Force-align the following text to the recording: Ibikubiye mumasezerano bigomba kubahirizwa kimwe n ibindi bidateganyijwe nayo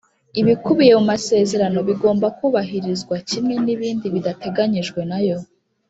Ibikubiye 0.41 0.91
mumasezerano 0.99 1.79
bigomba 1.89 2.27
kubahirizwa 2.37 3.15
kimwe 3.29 3.55
n 3.63 3.67
ibindi 3.75 4.05
bidateganyijwe 4.15 5.01
nayo 5.11 5.37